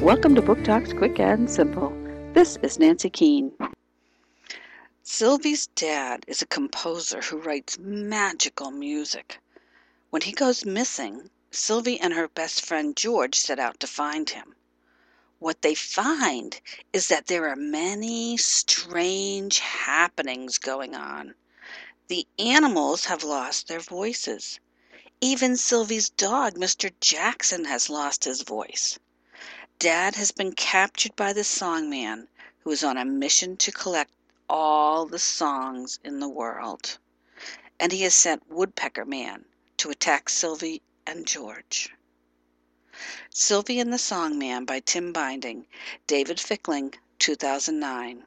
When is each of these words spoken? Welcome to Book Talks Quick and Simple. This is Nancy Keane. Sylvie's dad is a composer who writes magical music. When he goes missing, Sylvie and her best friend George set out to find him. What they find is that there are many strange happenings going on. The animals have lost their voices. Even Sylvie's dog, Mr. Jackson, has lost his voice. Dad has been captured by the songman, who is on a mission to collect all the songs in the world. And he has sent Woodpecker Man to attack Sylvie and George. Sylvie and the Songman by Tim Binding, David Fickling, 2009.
Welcome 0.00 0.34
to 0.34 0.42
Book 0.42 0.62
Talks 0.62 0.92
Quick 0.92 1.18
and 1.18 1.50
Simple. 1.50 1.90
This 2.34 2.58
is 2.62 2.78
Nancy 2.78 3.08
Keane. 3.08 3.52
Sylvie's 5.02 5.68
dad 5.68 6.22
is 6.28 6.42
a 6.42 6.46
composer 6.46 7.22
who 7.22 7.38
writes 7.38 7.78
magical 7.78 8.70
music. 8.70 9.40
When 10.10 10.20
he 10.20 10.32
goes 10.32 10.66
missing, 10.66 11.30
Sylvie 11.50 11.98
and 11.98 12.12
her 12.12 12.28
best 12.28 12.62
friend 12.62 12.94
George 12.94 13.36
set 13.36 13.58
out 13.58 13.80
to 13.80 13.86
find 13.86 14.28
him. 14.28 14.54
What 15.38 15.62
they 15.62 15.74
find 15.74 16.60
is 16.92 17.08
that 17.08 17.26
there 17.26 17.48
are 17.48 17.56
many 17.56 18.36
strange 18.36 19.60
happenings 19.60 20.58
going 20.58 20.94
on. 20.94 21.34
The 22.08 22.26
animals 22.38 23.06
have 23.06 23.24
lost 23.24 23.66
their 23.66 23.80
voices. 23.80 24.60
Even 25.22 25.56
Sylvie's 25.56 26.10
dog, 26.10 26.54
Mr. 26.54 26.92
Jackson, 27.00 27.64
has 27.64 27.88
lost 27.88 28.24
his 28.24 28.42
voice. 28.42 28.98
Dad 29.78 30.14
has 30.14 30.30
been 30.30 30.54
captured 30.54 31.14
by 31.16 31.34
the 31.34 31.44
songman, 31.44 32.28
who 32.60 32.70
is 32.70 32.82
on 32.82 32.96
a 32.96 33.04
mission 33.04 33.58
to 33.58 33.70
collect 33.70 34.10
all 34.48 35.04
the 35.04 35.18
songs 35.18 35.98
in 36.02 36.18
the 36.18 36.30
world. 36.30 36.96
And 37.78 37.92
he 37.92 38.00
has 38.04 38.14
sent 38.14 38.48
Woodpecker 38.50 39.04
Man 39.04 39.44
to 39.76 39.90
attack 39.90 40.30
Sylvie 40.30 40.80
and 41.06 41.26
George. 41.26 41.92
Sylvie 43.28 43.78
and 43.78 43.92
the 43.92 43.98
Songman 43.98 44.64
by 44.64 44.80
Tim 44.80 45.12
Binding, 45.12 45.66
David 46.06 46.40
Fickling, 46.40 46.94
2009. 47.18 48.24